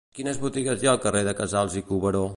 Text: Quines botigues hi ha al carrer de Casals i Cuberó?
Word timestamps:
Quines 0.19 0.39
botigues 0.45 0.81
hi 0.85 0.89
ha 0.89 0.95
al 0.95 0.99
carrer 1.05 1.23
de 1.29 1.37
Casals 1.43 1.81
i 1.83 1.89
Cuberó? 1.93 2.29